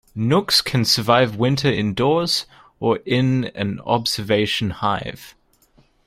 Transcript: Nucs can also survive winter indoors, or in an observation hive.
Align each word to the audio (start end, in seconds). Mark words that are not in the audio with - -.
Nucs 0.17 0.63
can 0.65 0.79
also 0.81 0.89
survive 0.93 1.35
winter 1.35 1.69
indoors, 1.71 2.47
or 2.79 2.97
in 3.05 3.51
an 3.53 3.79
observation 3.81 4.71
hive. 4.71 5.35